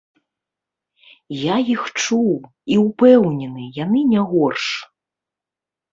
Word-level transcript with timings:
Я 1.53 1.57
іх 1.73 1.83
чуў, 2.01 2.33
і, 2.73 2.75
упэўнены, 2.87 3.63
яны 3.83 3.99
не 4.15 4.21
горш. 4.33 4.65